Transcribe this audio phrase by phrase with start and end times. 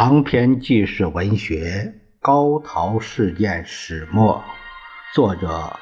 [0.00, 4.44] 长篇纪事文学《高陶事件始末》，
[5.12, 5.76] 作者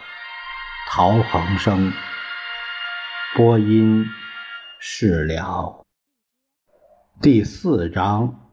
[0.89, 1.93] 陶恒生，
[3.37, 4.07] 播音
[4.81, 5.85] 释了。
[7.21, 8.49] 第四章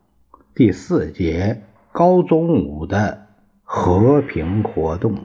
[0.54, 1.62] 第四节：
[1.94, 3.26] 高宗武的
[3.64, 5.16] 和平活动。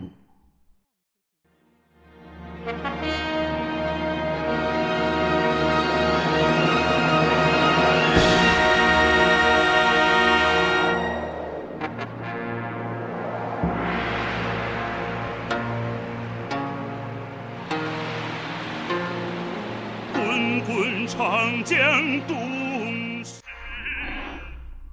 [21.19, 21.77] 长江
[22.29, 22.37] 东
[23.25, 23.43] 逝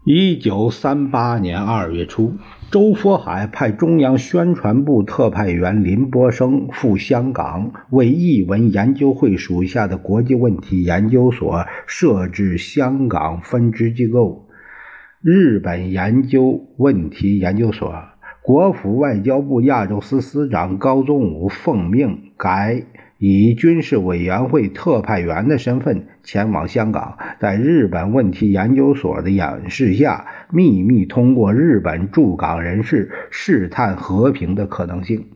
[0.06, 2.34] 一九三八年二月初，
[2.72, 14.48] 周佛海派中央宣传部特派员林波生赴香港，为译文研究会属下的国际问题研究所设置香港分支机构——
[15.22, 17.94] 日本研究问题研究所。
[18.42, 22.84] 国府外交部亚洲司司长高宗武奉命改。
[23.18, 35.28] 以军事委员会特派员的身份前往香港，在日本问题研究所的演示下，秘密通过日本驻港人士试探和平的可能性。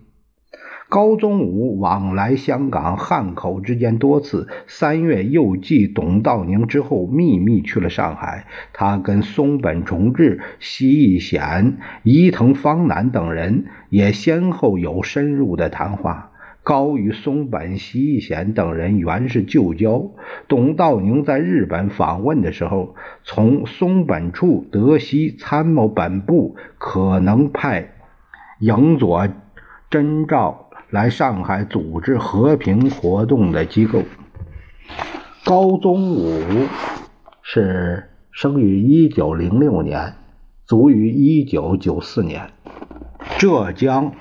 [0.90, 8.48] 高宗武往来香港、汉口之间多次，三月又继董道宁之后，秘密去了上海。
[8.74, 16.29] 他跟松本重治、西义显、伊藤芳南等人也先后有深入的谈话。
[16.70, 20.12] 高与松本、西义贤等人原是旧交。
[20.48, 27.96] 董道宁在日本访问的时候，从松本处得悉参谋本部可能派
[28.60, 29.28] 影佐
[29.90, 34.04] 真照来上海组织和平活动的机构。
[35.44, 36.68] 高宗武
[37.42, 40.14] 是生于一九零六年，
[40.68, 42.52] 卒于一九九四年，
[43.40, 44.14] 浙江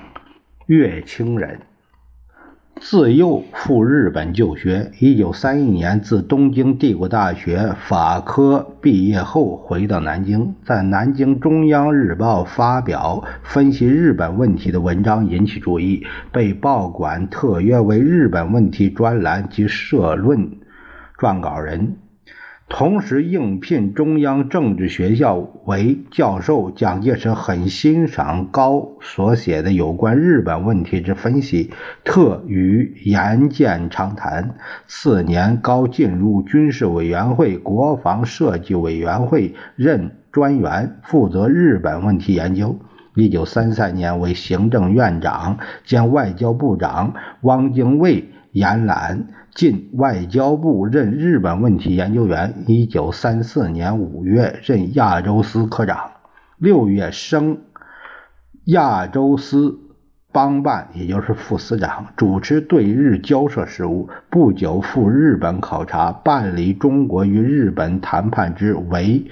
[0.65, 1.59] 乐清人。
[2.81, 4.91] 自幼赴日本就学。
[4.99, 20.49] 一九三一年，自东京帝国大学法科毕业后，回到南京，在南京中央日报发表分析日本问题的文章，引起注意，被报馆特约为日本问题专栏及社论
[21.17, 21.97] 撰稿人。
[22.69, 25.35] 同时应聘中央政治学校
[25.65, 26.69] 为教授。
[26.69, 31.71] 蒋介石很欣赏高所写的有关日本问题之分析，
[32.05, 34.55] 特与言见长谈。
[34.85, 42.77] 次年，高进入军事委员会国防设计委员会任专员，负责日本问题研究。
[43.15, 49.27] 一九三三年为行政院长兼外交部长，汪精卫延揽。
[49.55, 56.11] 进外交部任日本问题研究员，一九三四年五月任亚洲司科长，
[56.57, 57.57] 六月升
[58.65, 59.79] 亚洲司
[60.31, 64.07] 帮办，也就是副司长，主持对日交涉事务。
[64.29, 69.25] 不久赴日本考察，办理中国与日本谈判之为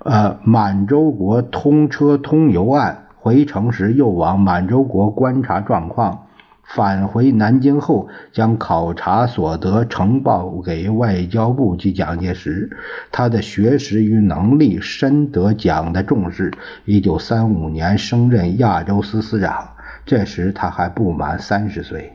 [0.00, 3.06] 呃满洲国通车通邮案。
[3.16, 6.21] 回程时又往满洲国观察状况。
[6.62, 12.70] 返回南京后，将考察所得呈报给外交部及蒋介石。
[13.10, 16.52] 他的学识与能力深得蒋的重视。
[16.84, 19.72] 一九三五年升任亚洲司司长，
[20.06, 22.12] 这时他还不满三十岁。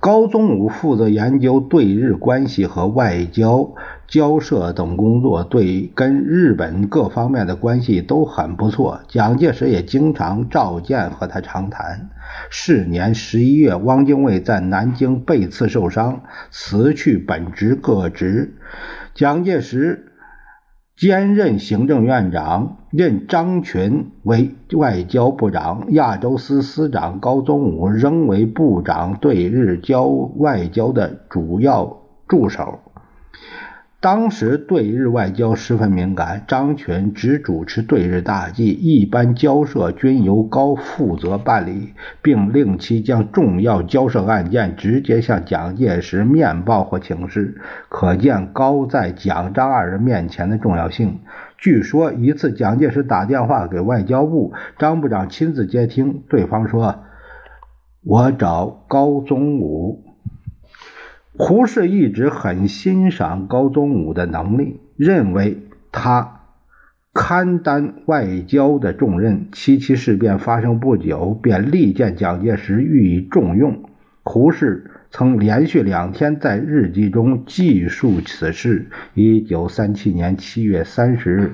[0.00, 3.70] 高宗武负责研究对日关系和外交
[4.06, 9.00] 交涉等工作，对跟日本各方面的关系都很不错。
[9.08, 12.10] 蒋介石也经常召见和他长谈。
[12.50, 18.56] 是年十一月，汪精卫在南京被刺受伤，辞去本职各职。
[19.14, 20.10] 蒋介石。
[20.96, 31.98] 兼任行政院长，任张群为外交部长，亚洲司司长高宗武仍为部长对日交外交的主要
[32.28, 32.78] 助手。
[34.04, 47.58] 当时对日外交十分敏感，张群只主持对日大计，一般交涉均由高负责办理，并令其将重要交涉案件直接向蒋介石面报或请示，
[47.88, 51.20] 可见高在蒋张二人面前的重要性。
[51.56, 57.04] 据说一次蒋介石打电话给外交部，张部长亲自接听，对方说
[58.04, 60.03] ：“我找高宗武。”
[61.36, 65.58] 胡适一直很欣赏高宗武的能力，认为
[65.90, 66.42] 他
[67.12, 69.48] 堪担外交的重任。
[69.50, 73.82] 七七事变发生不久，便力荐蒋介石予以重用。
[74.22, 78.88] 胡适曾连续两天在日记中记述此事。
[79.14, 81.52] 一九三七年七月三十日，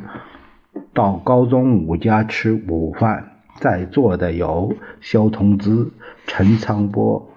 [0.92, 5.90] 到高宗武家吃午饭，在座的有萧同资、
[6.26, 7.30] 陈仓波、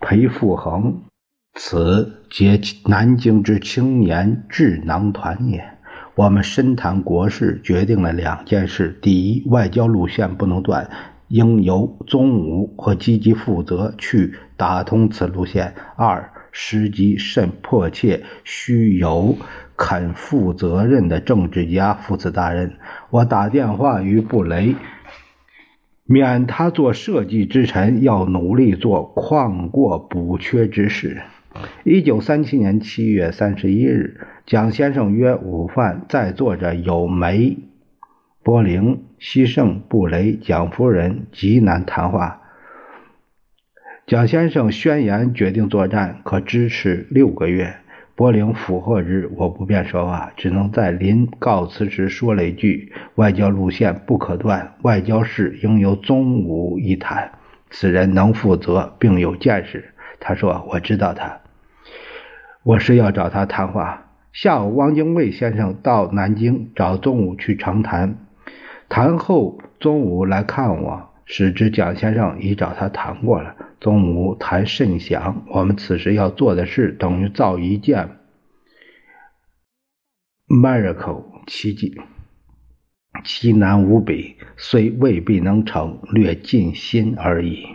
[0.00, 1.02] 裴复恒，
[1.54, 5.64] 此皆南京之青年智囊团也。
[6.14, 10.90] 我们深谈国事，决定了两件事：第一，外交路线不能断，
[11.28, 19.36] 应由宗武和积极负责去打通此路线；二，时机甚迫切，需由
[19.76, 22.76] 肯负责任的政治家负此大任。
[23.10, 24.74] 我打电话与布雷，
[26.04, 31.22] 免他做社稷之臣，要努力做旷过补缺之事。
[31.84, 37.56] 一九三七年七月三十一日，蒋先生约午饭，在座着有梅、
[38.42, 42.42] 波林、西圣、布雷、蒋夫人，极难谈话。
[44.06, 47.76] 蒋先生宣言决定作战，可支持六个月。
[48.14, 57.30] 柏林附和之，我不便说话，只能在临告辞时说了一句：“外交路线不可断，外交事应由宗武一谈。
[57.70, 61.38] 此人能负责，并有见识。”他说：“我知道他，
[62.68, 68.18] 我是要找他谈话。”下午，汪精卫先生到南京找宗武去长谈，
[68.90, 71.08] 谈后宗武来看我。
[71.24, 75.44] 使之蒋先生已找他谈过了，宗武谈甚详。
[75.48, 78.16] 我们此时要做的事，等于造一件
[80.46, 81.98] miracle 奇迹，
[83.24, 87.66] 其难无比，虽未必能成，略尽心而已。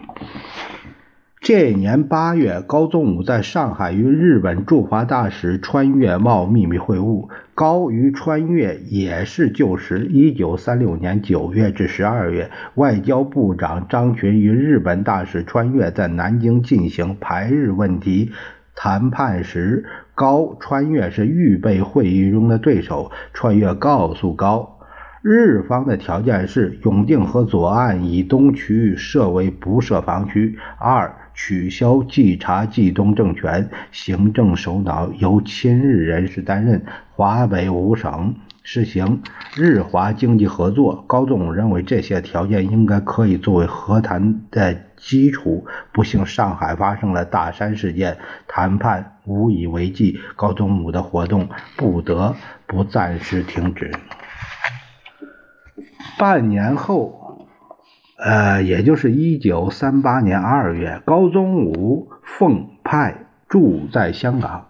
[1.43, 7.27] 这年八月，高宗武在上海与日本驻华大使川越茂秘密会晤。
[7.53, 10.05] 高于川越也是旧时。
[10.05, 18.31] 一九三六年九月至十二月，外交部长张群与日本大使川越在南京进行排日问题
[18.73, 19.83] 谈判时，
[20.15, 23.11] 高川越是预备会议中的对手。
[23.33, 24.79] 川越告诉高。
[25.21, 36.79] 日方的条件是：永定河左岸以东区域设为不设防区；二、取消冀察冀东政权，行政首脑由亲日人士担任；
[37.15, 39.21] 华北五省实行
[39.55, 41.03] 日华经济合作。
[41.07, 45.65] 高宗认为这些条件应该可以作为和谈的基础。
[45.91, 52.35] 不幸，上海发生了大山事件，谈判无以为继，高宗武的活动不得
[52.67, 53.91] 不暂时停止。
[56.17, 57.22] 半年后，
[58.23, 64.67] 呃，也就是一九三八年二月，高宗武奉派驻在香港，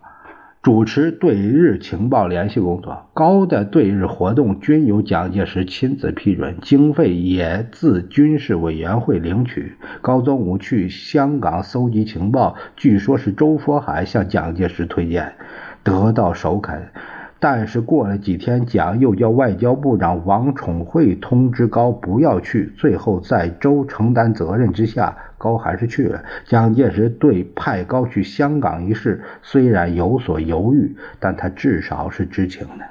[0.63, 3.05] 主持对日情报联系工作。
[3.13, 9.77] 高的对日活动均由蒋介石亲自批准，经费也自军事委员会领取。
[10.01, 15.33] 高宗武去香港搜集情报，据说是周佛海向蒋介石推荐，
[15.83, 16.87] 得到首肯。
[17.45, 22.71] 但是过了几天，蒋又叫外交部长王宠惠通知高不要去。
[22.77, 26.23] 最后在周承担责任之下，高还是去了。
[26.45, 32.85] 蒋介石对派高去香港一事虽然有所犹豫，但他至少是知情的。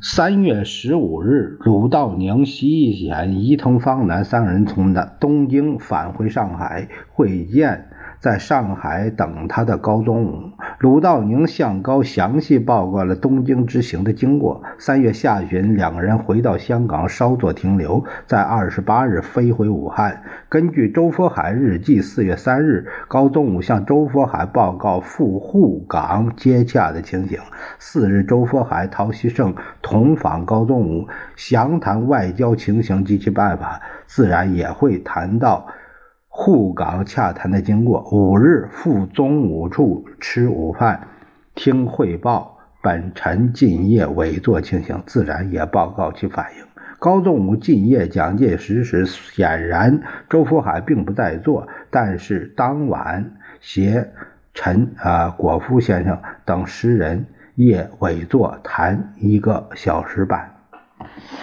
[0.00, 7.90] 三月十五日，鲁道宁、习显、伊藤芳男三人从的东京返回上海会见。
[8.22, 14.62] 在上海等他的高宗武，鲁道宁向高详细报告了东京之行的经过。
[14.78, 20.22] 三月下旬，两个人回到香港，稍作停留，在二十八日飞回武汉。
[20.48, 27.40] 根据周佛海日记，四月三日，高宗武向周佛海报告赴沪港接洽的情形。
[27.80, 29.52] 四日，周佛海、陶希圣
[29.82, 35.66] 同访高宗武，详谈外交情形及其办法，自然也会谈到。
[36.34, 38.02] 沪港洽谈的经过。
[38.10, 41.08] 五日赴宗武处吃午饭，
[41.54, 46.64] 听汇报本陈进业委座情形，自然也报告其反应。
[46.98, 54.10] 高宗武进业蒋介石时，显然周福海并不在座，但是当晚携
[54.54, 60.50] 陈啊果夫先生等十人夜委座谈一个小时半。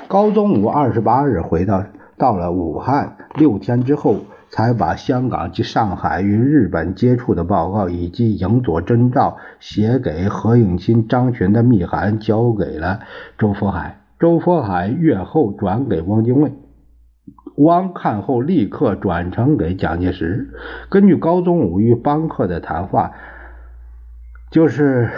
[0.07, 1.83] 高宗武二十八日回到
[2.17, 4.15] 到了武汉，六天之后。
[4.49, 13.01] 才把香港及上海与日本接触的报告以及影佐真照写给何应钦、张群的密函交给了
[13.37, 14.01] 周佛海。
[14.19, 16.51] 周佛海阅后转给汪精卫，
[17.55, 20.53] 汪看后立刻转呈给蒋介石。
[20.89, 23.13] 根据高宗武与邦克的谈话，
[24.51, 25.09] 就是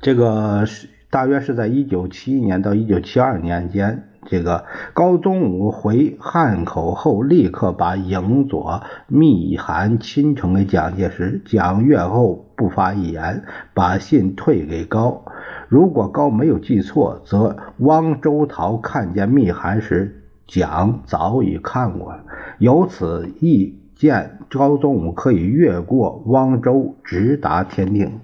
[0.00, 4.08] 这个是大约是在一九七一年到一九七二年间。
[4.26, 11.42] 这个高宗武回汉口后，立刻把影佐密函亲呈给蒋介石。
[11.44, 15.24] 蒋阅后不发一言，把信退给高。
[15.68, 22.24] 如果高没有记错，则汪周陶看见密函时，蒋早已看过了。
[22.58, 28.20] 由此意见，高宗武可以越过汪周，直达天定。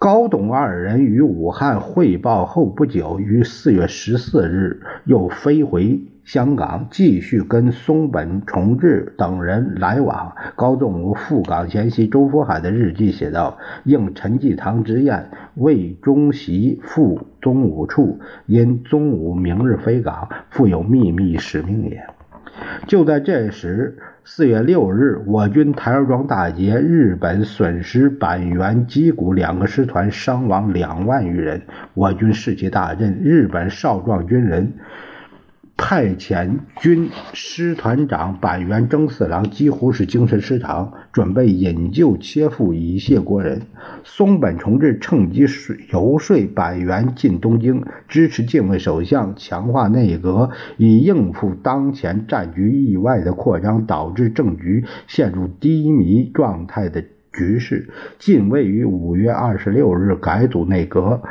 [0.00, 10.36] 高董二人于武汉汇报后不久，于四月十四日又飞回香港，继续跟松本重治等人来往。
[10.54, 22.06] 高宗武赴港前夕，周佛海的日记写道：“应陈济棠之宴，魏忠席赴宗武处，因宗武明日飞港，复有秘密使命也。”
[22.86, 23.96] 就在这时。
[24.30, 31.62] 四月六日，我军台儿庄大捷，日本损失板垣、矶谷两个师团，伤亡两万余人。
[31.94, 34.74] 我军士气大振，日本少壮军人。
[35.80, 43.62] 派遣军师团长板垣征四郎几乎是精神失常，准备引咎切腹以谢国人。
[44.02, 45.46] 松本重治趁机
[45.92, 57.88] 游说板垣进东京，支持近卫首相，强化内阁，以应付当前战局意外的扩张，导致政局陷入低迷状态的局势。
[58.18, 61.22] 近卫于五月二十六日改组内阁，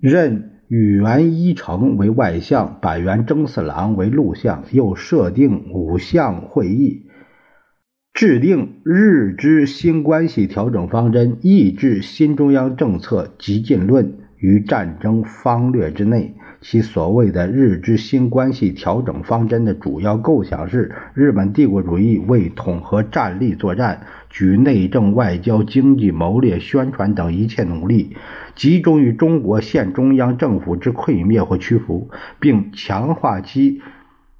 [0.00, 0.52] 任。
[0.68, 7.06] 宇垣一成为外相，板垣征四郎为陆相，又设定五项会议，
[8.12, 16.34] 制定日之新关系调整方针，抑制新中央政策激进论于战争方略之内。
[16.68, 28.16] 其所谓的日之新关系调整方针的主要构想是：日本帝国主义为统合战力作战，举内政、外交、经济、谋略、宣传等一切努力。
[28.56, 33.80] 集中于中国现中央政府之溃灭或屈服，并强化其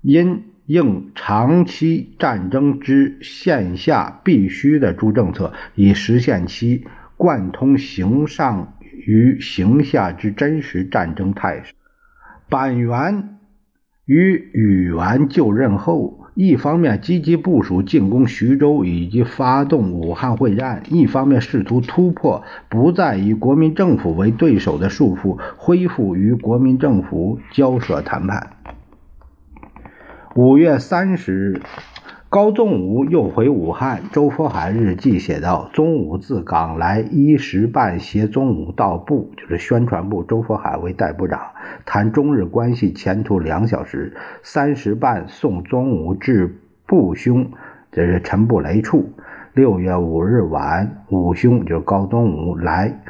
[0.02, 6.84] 因应长期战争之线下必须的诸政策，以实现其
[7.16, 8.74] 贯通形上
[9.06, 11.72] 与形下之真实战争态势。
[12.48, 13.38] 板垣
[14.04, 16.22] 与宇垣就任后。
[16.34, 28.50] 一方面积极部署进攻徐州以及发动武汉会战，一方面试图突破不再以国民政府为对手的束缚，恢复与国民政府交涉谈判。
[30.34, 31.62] 五月三十日。
[32.36, 34.02] 高宗武又回武汉。
[34.12, 41.40] 周佛海日记写道：“宗武自港来，一时半携宗武到部，就是宣传部，周佛海为代部长，
[41.86, 44.14] 谈中日关系前途两小时。
[44.42, 47.50] 三时半送宗武至部兄，
[47.90, 49.08] 这是陈布雷处。
[49.54, 53.00] 六月五日晚，武兄就是高宗武来。”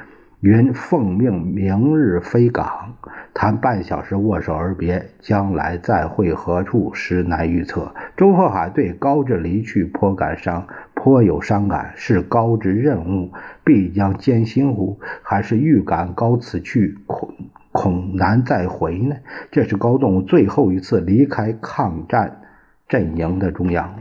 [0.40, 2.94] 云奉命明日飞港，
[3.38, 5.10] 谈半小时握手而别。
[5.20, 7.94] 将来再会何处，实难预测。
[8.16, 11.92] 周佛海对高志离去颇感伤，颇有伤感。
[11.96, 13.30] 是高志任务
[13.62, 14.98] 必将艰辛乎？
[15.22, 17.34] 还是预感高此去恐
[17.72, 19.16] 恐难再回呢？
[19.50, 22.40] 这是高栋最后一次离开抗战
[22.88, 23.94] 阵营的中央。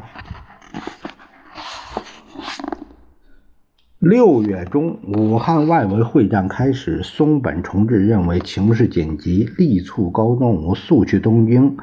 [4.07, 7.01] 六月中，武汉外围会战开始。
[7.01, 11.75] 松本重治认为情势紧急，力促高宗武速去东京，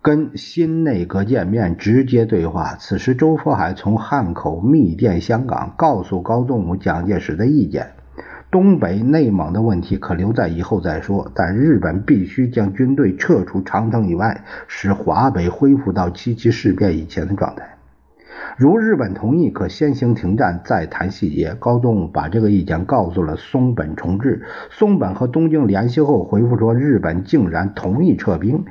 [0.00, 2.76] 跟新内阁见面，直接对话。
[2.76, 7.88] 此时，周佛海从汉口密电香港，告诉高宗武蒋介石的意见：
[8.50, 17.76] 东北、内蒙的问题可留在以后再说，但日本必须将军队撤出长城以外，使华北恢复到七七事变以前的状态。
[18.56, 21.54] 如日本同意，可先行停战，再谈细节。
[21.54, 24.42] 高宗武把这个意见告诉了松本重治。
[24.70, 28.64] 松本和东京联系后回复说，日本竟然同意撤兵。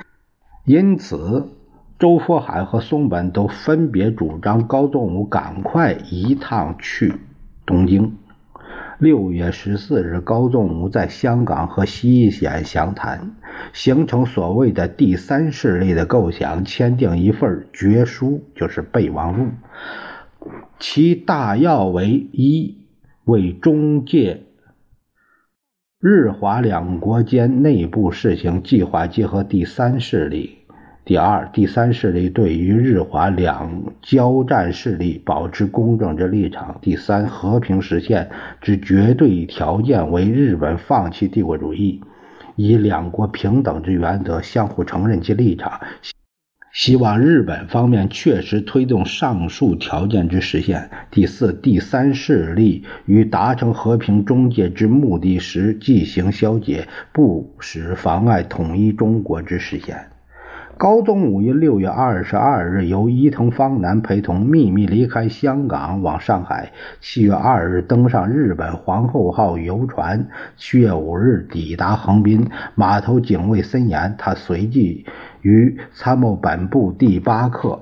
[0.65, 1.49] 因此，
[1.97, 7.13] 周佛海和松本都分别主张高宗武赶快一趟去
[7.65, 8.15] 东京。
[8.99, 13.37] 六月十四日，高宗武在香港和西咸详谈。
[13.71, 19.51] 形成所谓的第三势力的构想，签订一份决书，就是备忘录。
[20.79, 22.89] 其大要为：一
[23.23, 24.43] 为中介
[26.01, 30.58] 日华两国间内部事情，计划结合第三势力；
[31.09, 38.29] 第二，第三势力对于日华两交战势力保持公正之立场；第三，和平实现
[38.61, 41.99] 之绝对条件为日本放弃帝国主义。
[42.55, 45.81] 以两国平等之原则相互承认其立场，
[46.71, 50.91] 希望日本方面确实推动上述条件之实现。
[51.09, 59.97] 第四，第三势力于达成和平终结之目的时即行消解，不使妨碍统一中国之实现。
[60.79, 66.71] 高宗武于六月二十二日由伊藤芳南陪同秘密离开香港往上海，
[67.01, 74.15] 七月二日登上日本皇后号游船，七月五日抵达横滨码头，警卫森严。
[74.17, 75.05] 他随即
[75.41, 77.81] 与参谋本部第八课，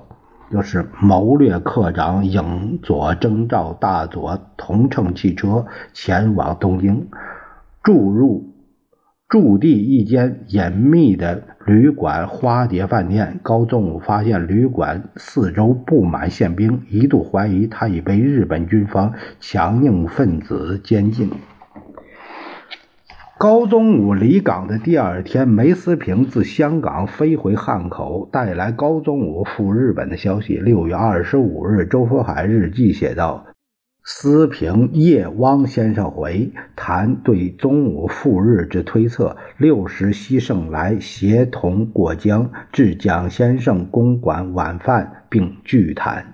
[0.50, 7.06] 就是谋略课长影佐征召大佐同乘汽车前往东京，
[7.80, 8.57] 注入。
[9.28, 13.38] 驻地一间隐秘的旅馆——花蝶饭店。
[13.42, 21.30] 高宗武发现旅馆四周布满宪兵，一度怀疑他已被日本军方强硬分子监禁。
[23.36, 30.56] 高宗武离港的第二天，梅思平自香港飞回汉口，带来高宗武赴日本的消息。
[30.56, 33.44] 六月二十五日，周佛海日记写道。
[34.10, 39.36] 思平叶汪先生回谈对宗武赴日之推测。
[39.58, 46.32] 六时西盛来协同过江至蒋先生公馆晚饭，并聚谈。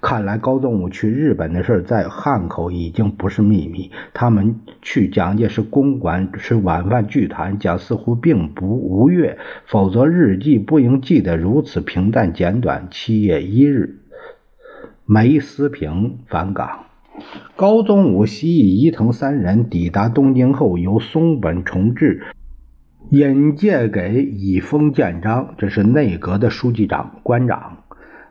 [0.00, 3.90] 看来高宗武去日本的事在汉口已经不是秘密。
[4.14, 12.86] 他们去蒋介石公馆吃晚饭聚谈，蒋似乎并不无悦，否则日记不应记得如此平淡简短。
[12.92, 13.98] 七月一日，
[15.04, 16.84] 梅思平返港。
[17.56, 22.22] 高宗武、西义、伊藤三人抵达东京后，由松本重治
[23.10, 27.84] 引荐给以丰建章（这是内阁的书记长、官长）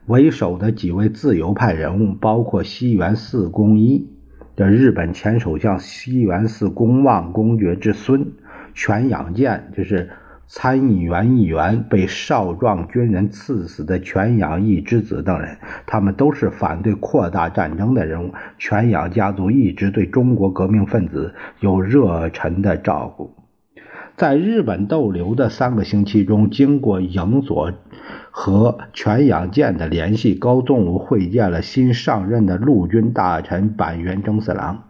[0.08, 4.08] 为首的几位自由派人物，包括西园寺公一
[4.56, 8.34] 的日本前首相西园寺公望公爵之孙
[8.74, 10.10] 全养健（就是）。
[10.54, 18.34] 参议员议员被少壮军人刺死的全养义之子等人，他们都是反对扩大战争的人物。
[18.58, 23.34] 全养家族一直对中国革命分子有热忱的照顾。
[24.18, 27.72] 在日本逗留的三个星期中，经过影佐
[28.30, 34.84] 和全养健的联系，高宗武会见了新上任的陆军大臣板垣征四郎。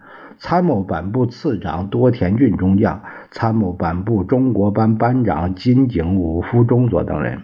[0.43, 7.43] 参谋本部次长多田骏中将、参谋本部中国班班长金井武夫中佐等人，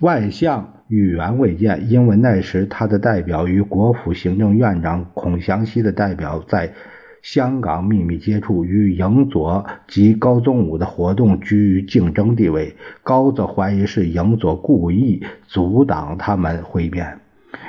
[0.00, 6.72] 外相宇垣未见，因为那时他的代表与国府行政院长孔祥熙的代表在
[7.20, 12.76] 香港秘密接触，与影佐及高宗武的活动居于竞争地位。
[13.02, 17.20] 高则怀疑是影佐故意阻挡他们会面。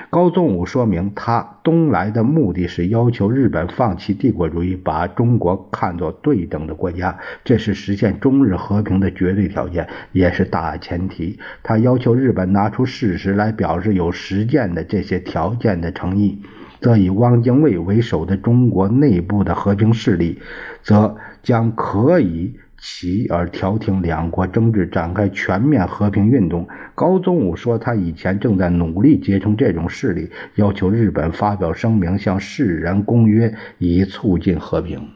[0.10, 11.38] 高宗武说明，他东来的目的是要求日本放弃帝国主义，把中国看作对等的国家，这是实现中日和平的绝对条件，也是大前提。
[11.62, 16.42] 他要求日本拿出事实来表示有实践的这些条件的诚意，
[16.80, 20.40] 则以汪精卫为首的中国内部的和平势力，
[20.82, 22.58] 则将可以。
[22.80, 26.68] 起而调停两国争执，展开全面和平运动。
[26.94, 35.10] 高宗武说，他以前正在努力结成这种势力，要求日本发表声明，向世人公约，以促进和平。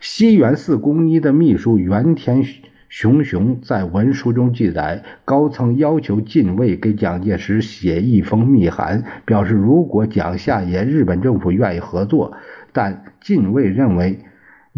[0.00, 2.44] 西园寺公一的秘书原田
[2.88, 12.36] 雄雄在文书中记载，高层要求近卫给蒋介石写一封密函，表示如果蒋下野日本政府愿意合作，
[12.72, 14.20] 但近卫认为。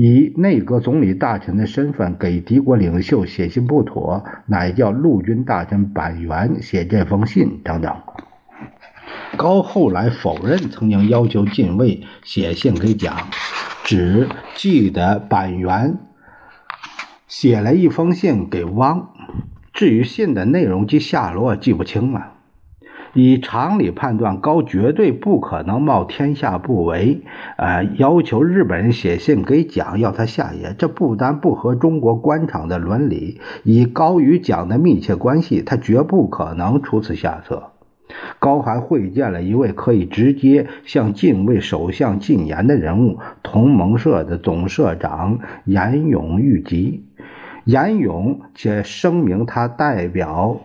[0.02, 7.94] 以内阁总理大臣的身份给敌国领袖写信不妥，乃叫陆军大臣板垣写这封信等等。
[9.36, 13.14] 高后来否认曾经要求近卫写信给蒋，
[13.84, 15.98] 只记得板垣
[17.28, 19.10] 写了一封信给汪，
[19.74, 22.39] 至于信的内容及下落记不清了。
[23.12, 27.18] 以常理判断，高绝对不可能冒天下不韪，
[27.56, 30.74] 呃，要求日本人写信给蒋要他下野。
[30.78, 37.72] 这不单不合中国官场的伦理，以高与蒋的密切关系，他绝不可能出此下策。
[38.38, 47.04] 高还会见了一位可以直接向近卫首相进言的人物——同盟社的总社长严永玉吉。
[47.64, 50.60] 严永且声明他代表。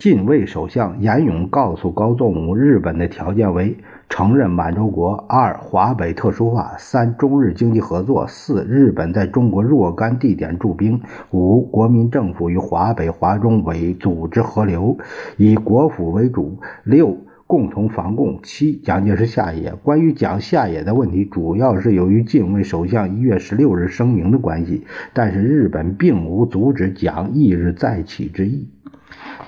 [0.00, 3.76] 近卫首相严勇告诉高宗武，日本的条件为
[4.08, 10.98] 承认满洲国；二、华北特殊化；三、中日经济合作；四、日本在中国若干地点驻兵；
[11.32, 14.96] 五、国民政府与华北、华中为组织河流，
[15.36, 19.74] 以国府为主；六、共同防共；七、蒋介石下野。
[19.82, 28.66] 关于蒋下野的问题，主要是由于近卫首相一月十六日声明的关系，但是日本并无阻止蒋翌日再起之意。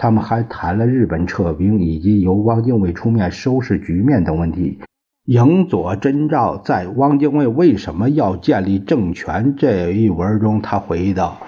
[0.02, 4.80] 他们还谈了日本撤兵以及由汪精卫出面收拾局面等问题。
[5.26, 11.38] 影佐真照在汪精卫为什么要建立政权这一文中，他回忆道：“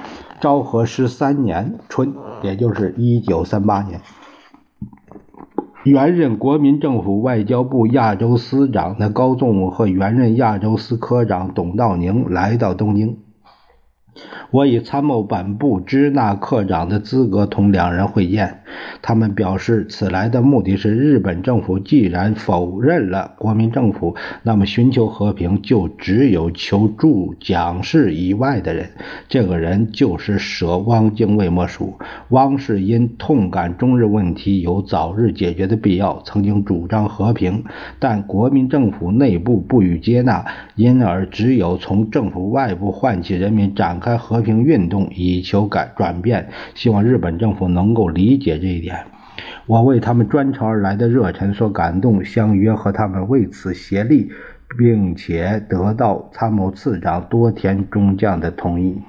[0.40, 2.14] 昭和十三年春，
[2.44, 4.00] 也就是一九三八年，
[5.82, 13.18] 原任国民政府外交部亚洲司长的高宗武和原任亚洲司科长董道宁来到东京。
[14.50, 18.62] 我以参谋本部支那课长的资格同两人会见，
[19.02, 28.90] 他们表示，此来的目的是日本政府既然否认了国民政府，那么寻求和平就只有求助蒋氏以外的人，
[29.28, 31.98] 这个人就是舍汪精卫莫属。
[32.28, 37.64] 汪氏因痛感中日问题有早日解决的必要，曾经主张和平，
[37.98, 40.44] 但国民政府内部不予接纳，
[40.76, 44.44] 因而只有从政府外部唤起人民展开和。
[44.44, 49.04] 平运动以求改转变，希望日本政府能够理解这一点。
[49.66, 54.30] 我为他们专程而来的热忱所感动，相约和他们为此协力，
[54.78, 59.02] 并且得到参谋次长多田中将的同意。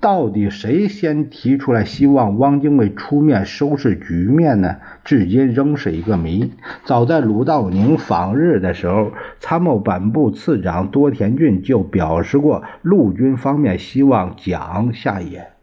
[0.00, 4.76] 到底谁先提出来希望汪精卫出面收拾局面呢？
[5.02, 6.52] 至今仍是一个谜。
[6.84, 15.53] 早在鲁道宁访日的时候，参谋本部次长多田骏就表示过，陆军方面希望蒋下野。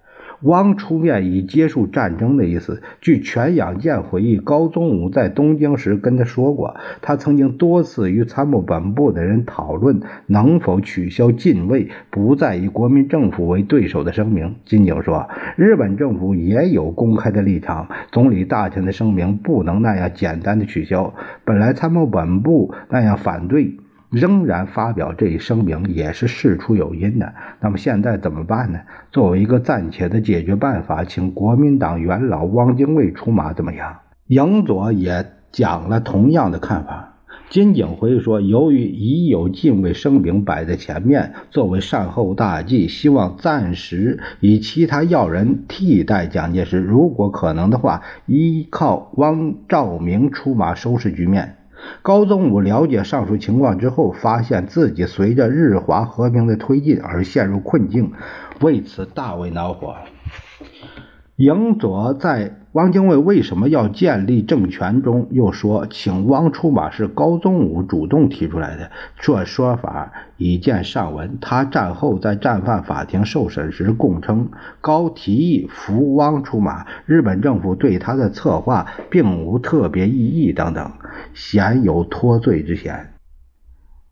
[0.43, 2.81] 汪出面以结束战争的意思。
[2.99, 14.55] 据全养健回忆，高宗武在东京时跟他说过，他曾经多次与参谋本部的人讨论能否取消禁卫、不再以国民政府为对手的声明。
[14.65, 21.13] 金井说，日本政府也有公开的立场，总理大臣的声明不能那样简单的取消。
[21.43, 23.77] 本来参谋本部那样反对。
[24.11, 27.33] 仍然发表这一声明也是事出有因的。
[27.61, 28.79] 那么现在怎么办呢？
[29.09, 33.99] 作为一个暂且的解决办法，请国民党元老汪精卫出马怎么样？
[34.27, 37.07] 影佐也讲了同样的看法。
[37.49, 51.57] 金井辉说，由于已有禁卫声明摆在前面，作为善后大计，希望暂时以其他要人替代蒋介石，如果可能的话，依靠汪兆铭出马收拾局面。
[52.01, 58.11] 高宗武了解上述情况之后，发现自己随着日华和平的推进而陷入困境，
[58.59, 59.95] 为此大为恼火。
[61.37, 71.39] 影佐在汪精卫为什么要建立政权中又说，请汪出马是高宗武主动提出来的，这说法已见上文。
[71.41, 74.49] 他战后在战犯法庭受审时供称，
[74.81, 80.91] 高提议扶汪出马，日本政府对他的策划并无特别意义等等，
[81.33, 83.13] 鲜有脱罪之嫌。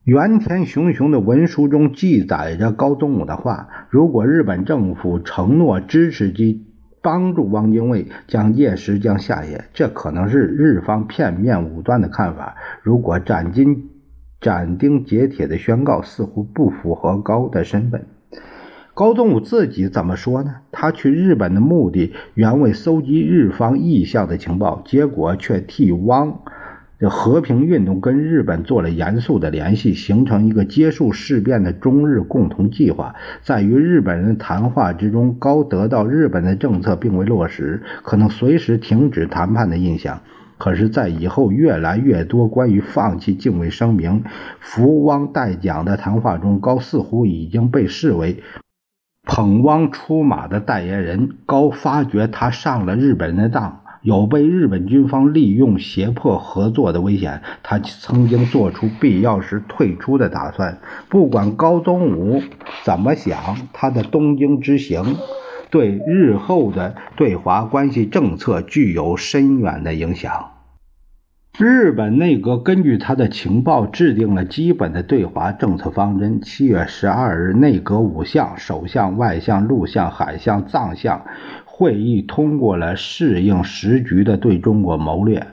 [0.04, 6.66] 原田雄雄的文书中记载着高宗武的话：如果日本政府承诺支持其。
[7.02, 12.56] 帮助汪精卫，蒋介石将下野，这可能是日方片面武断的看法。
[12.82, 13.90] 如果斩钉
[14.42, 18.06] 斩钉截铁的宣告，似乎不符合高的身份。
[18.94, 20.56] 高宗武自己怎么说呢？
[20.72, 26.42] 他去日本的目的原为搜集日方意向的情报，结果却替汪。
[27.00, 33.16] 这和平运动跟日本做了严肃的联系，形成一个结束事变的中日共同计划。
[33.42, 40.20] 在与日本人的谈话之中，高得到日本的政策并未落实，可能随时停止谈判的印象。
[40.58, 44.26] 可是，在以后越来越多关于放弃敬畏声明、
[44.60, 48.44] 扶汪代蒋的谈话中，高似乎已经被视为
[49.24, 51.38] 捧汪出马的代言人。
[51.46, 53.79] 高发觉他上了日本人的当。
[54.02, 60.78] 有被日本军方利用胁迫合作的危险，他曾经做出必要时退出的打算。
[61.10, 62.42] 不管高宗武
[62.84, 65.18] 怎么想，他的东京之行
[65.70, 70.52] 对日后的对华关系政策具有深远的影响。
[71.58, 76.40] 日本内阁根据他的情报制定了基本的对华政策方针。
[76.42, 81.22] 七月十二日，内阁五项：首相、外相、陆相、海相、藏相。
[81.80, 85.48] 会议通过了适应时局的对中国谋略。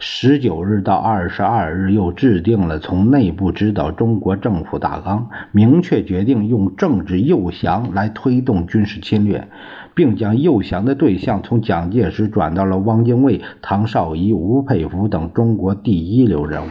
[0.00, 9.46] 十九日到二十二日，又制定了从内部指导中国政府大纲，明确决定用政治诱降来推动军事侵略，
[9.94, 16.70] 并将诱降的对象从蒋介石转到了汪精卫、唐绍仪、吴佩孚等中国第一流人物。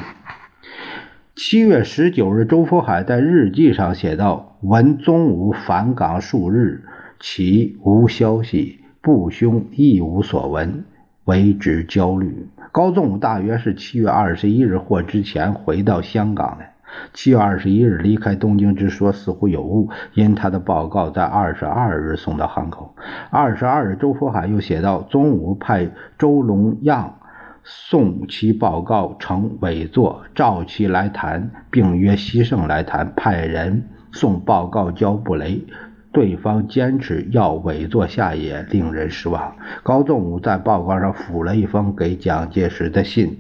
[1.34, 6.84] 七月十九日，周佛海在日记上写道：“闻宗武返港数日，
[7.22, 8.77] 其无消息。”
[9.08, 10.84] 父兄一无所闻，
[11.24, 12.50] 为之焦虑。
[12.74, 16.66] 高宗武大约是七月二十一日或之前回到香港的。
[17.14, 22.94] 七月二十一日离开东京之说似乎有误，因他的报告在二十二日送到汉口。
[23.30, 27.16] 二十二日，周佛海又写道：宗武派周龙样
[27.64, 35.64] 送其报告呈委座，召其来谈，并约西盛来谈，派人送报告交布雷。
[36.18, 39.56] 对方坚持要委座下野，令人失望。
[39.84, 43.40] 高宗武在报告上附了一封给蒋介石的信。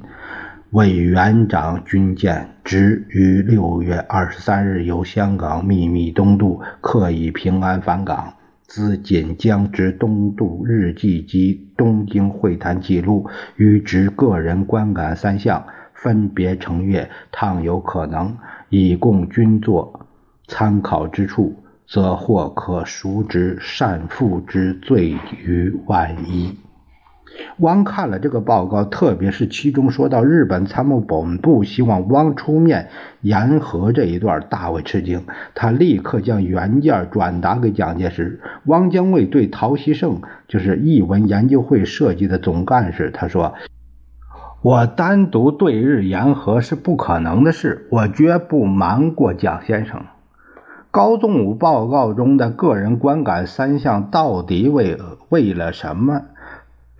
[0.70, 8.36] 委员长军舰直于六月二十三日由香港秘密东渡，刻以平安返港。
[8.68, 17.10] 自锦江之东渡日记及东京会谈记录，与之个人观感三项，分别成阅。
[17.32, 18.38] 倘有可能，
[18.70, 20.06] 以供军座
[20.46, 21.56] 参考之处，
[21.88, 26.58] 则或可赎之，善负之罪于万一。
[27.60, 32.89] 汪看了这个报告，特别是其中说到日本参谋本部希望汪出面
[33.21, 35.23] 言和这一段，大为吃惊。
[35.54, 38.41] 他立刻将原件转达给蒋介石。
[38.65, 43.54] 汪精卫对陶希圣，就是译文研究会设计的总干事，他说
[44.63, 50.04] ：“我单独对日言和是不可能的事，我绝不瞒过蒋先生。”
[50.91, 54.97] 高宗武报告中的个人观感三项，到底为
[55.30, 56.21] 为了什么？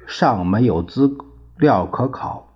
[0.06, 1.17] 尚没有资
[1.58, 2.47] 料可考，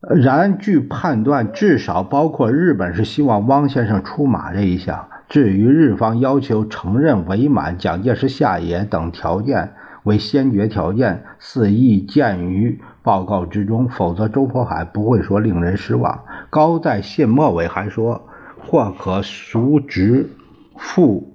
[0.00, 5.08] 然据判断，至少包括日本是希望汪先生出马这一项。
[5.28, 16.24] 至于日方要求承认伪满、蒋介石下野等条件为先决条件，似亦见于报告之中，否则周佛海不会说令人失望。
[16.48, 18.27] 高在信末尾还说，
[18.60, 20.30] 或可赎职
[20.76, 21.34] 复。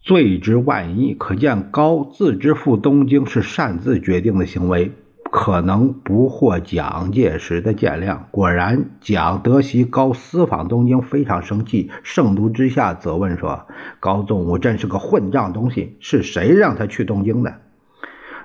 [0.00, 4.92] 罪之万一，可见高自知赴东京是擅自决定的行为，
[5.30, 8.20] 可能不获蒋介石的见谅。
[8.30, 13.66] 果然，蒋德熙高私访东京，非常生气，盛怒之下责问说
[14.00, 17.54] ：“高宗武真是个混账东西，是谁让他去东京的？”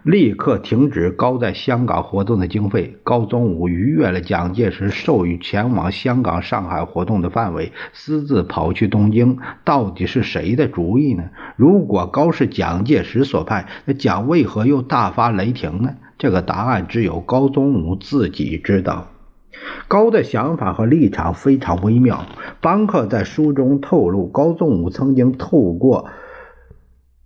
[0.03, 2.97] 立刻停止高在香港活动的经费。
[3.03, 11.23] 高宗武逾越了蒋介石授予前往香港、上海活动的范围，私自跑去东京，到底是谁的主意呢？
[11.55, 15.95] 如果高是蒋介石所派，那蒋为何又大发雷霆呢？
[16.17, 19.07] 这个答案只有高宗武自己知道。
[19.87, 22.25] 高的想法和立场非常微妙。
[22.59, 26.07] 邦克在书中透露，高宗武曾经透过。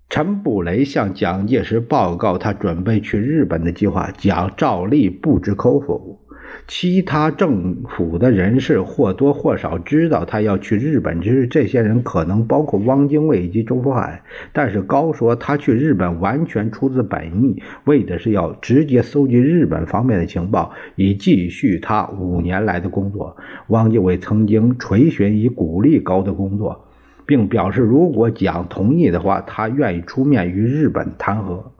[0.10, 6.22] 陈布雷向蒋介石报告他准备去日本的计划，蒋照例不知口否。
[6.66, 14.24] 其他政府的人士或多或少知道他要去日本只是，这些人可能包括汪精卫以及周佛海。
[14.54, 23.36] 但是高说他去日本完全出自本意，为的是要直接搜集日本方面的情报，以继续他五年来的工作。
[23.68, 26.87] 汪精卫曾经垂询以鼓励高的工作。
[27.28, 31.74] 并表示，如果蒋同意的话，他愿意出面与日本谈和。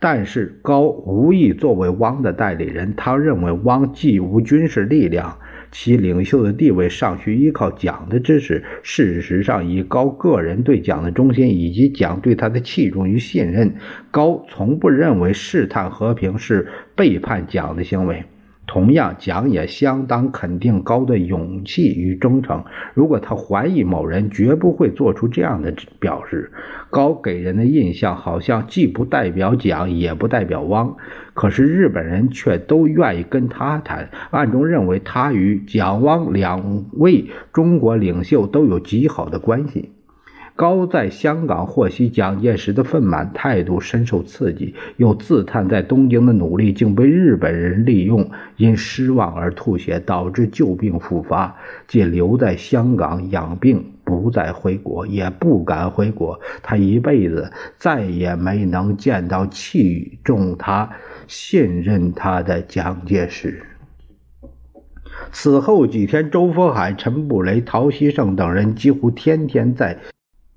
[0.00, 5.38] 但是高无意作为汪的代理人，他认为汪既无军事力量，
[5.70, 8.64] 其领袖的地位尚需依靠蒋的支持。
[8.82, 13.76] 事实上，以高个人对蒋的忠心以及蒋对他的器重与信任，
[14.10, 16.66] 高从不认为试探和平是
[16.96, 18.24] 背叛蒋的行为。
[18.66, 22.64] 同样，蒋也相当肯定高的勇气与忠诚。
[22.94, 26.52] 如果他怀疑某人，绝不会做出这样的表示。
[26.88, 30.96] 高给人的印象好像既不代表蒋，也不代表汪。
[31.34, 39.90] 可是日本人却都愿意跟他谈，暗中认为他与蒋、汪两位中国领袖都有极好的关系。
[40.54, 51.56] 高在香港获悉蒋介石的愤满态度，深受刺激，又自叹在东京的努力竟被日本人利用，因失望而吐血，导致旧病复发，
[51.88, 56.38] 即留在香港养病，不再回国，也不敢回国。
[56.62, 60.90] 他一辈子再也没能见到器重他、
[61.26, 63.62] 信任他的蒋介石。
[65.30, 69.98] 此后几天，周佛海、陈布雷、陶希圣等人几乎天天在。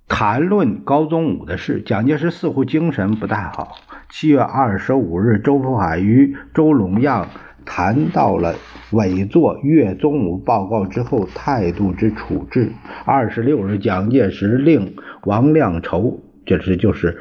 [0.07, 3.75] 谈论高宗武的事，蒋介石似乎精神不太好。
[4.09, 7.27] 七月二十五日，周福海与周龙样
[7.65, 8.53] 谈到了
[8.91, 12.71] 委座岳宗武报告之后态度之处置。
[13.03, 17.17] 二十六日，蒋介石令王亮筹，这是就是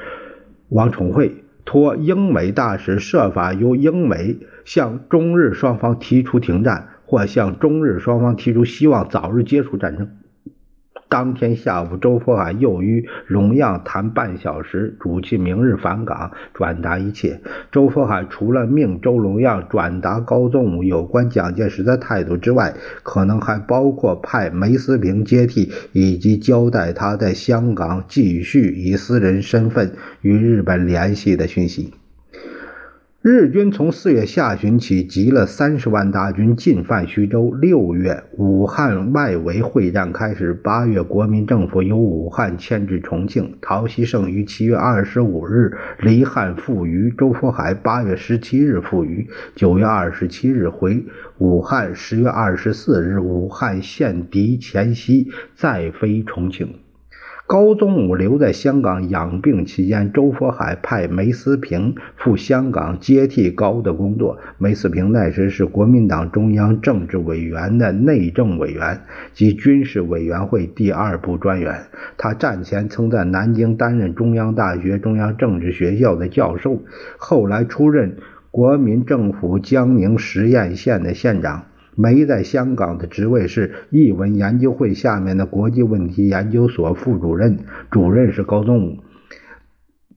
[0.68, 10.10] 王宠惠，托英美大使设法由英美向中日双方提出停战，或向中日双方提出希望早日结束战争。
[11.08, 17.40] 当天下午，周佛海又与龙样谈半小时，主其明日返港，转达一切。
[17.70, 31.92] 周佛海除了命周龙样转达高宗武有关蒋介石的态度之外，可能还包括派梅思平接替，以及交代他在香港继续以私人身份与日本联系的讯息。
[33.26, 37.50] 日军从四月下旬起集了三十万大军进犯徐州。
[37.52, 40.52] 六月，武汉外围会战开始。
[40.52, 43.56] 八月，国民政府由武汉迁至重庆。
[43.62, 51.02] 陶希圣于七月二十五日离汉赴渝，周佛海八月十七日赴渝，九月二十七日回
[51.38, 56.83] 武汉，十月二十四日武汉陷敌前夕再飞重庆。
[57.46, 64.38] 高宗武留在香港养病期间，周佛海派梅思平赴香港接替高的工作。
[64.57, 68.98] 梅思平那时是国民党中央政治委员的内政委员
[69.35, 71.85] 及军事委员会第二部专员。
[72.16, 76.80] 他战前曾在南京担任中央大学中央政治学校的教授，
[77.18, 78.16] 后来出任
[78.50, 81.66] 国民政府江宁实验县的县长。
[81.96, 87.59] 梅在香港的职位是译文研究会下面的国际问题研究所副主任，
[87.90, 88.98] 主任是高宗武。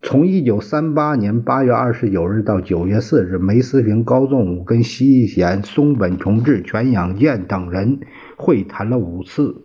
[0.02, 8.00] 从一九三八年八月二十九日到九月四日，梅思平、高宗武跟西贤、松本重治、全养健等人
[8.38, 9.64] 会谈了五次，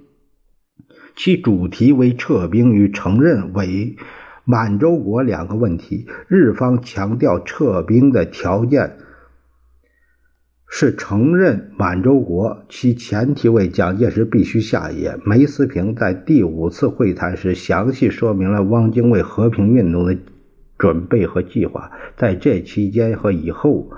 [1.14, 3.96] 其主题为撤兵与承认伪
[4.44, 6.06] 满洲国两个问题。
[6.28, 8.96] 日方强调撤兵的条件。
[10.74, 15.18] 是承认满洲国，其前提为蒋介石必须下野。
[15.22, 20.16] 梅思平在第五次会谈时详细说明了汪精卫和平运动的
[20.78, 21.90] 准备和计划。
[22.16, 23.90] 在这期间和以后，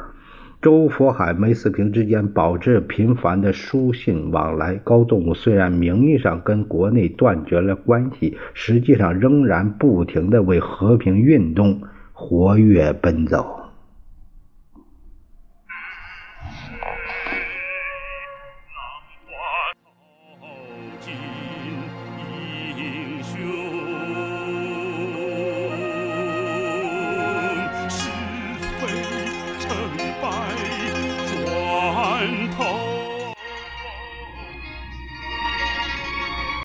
[0.60, 4.74] 周佛海、梅思平之间保持频繁的书信往来。
[4.82, 11.80] 高宗武虽然名义上跟国内断绝了关系，实际上仍然不停地为和平运动
[12.12, 13.63] 活跃奔走。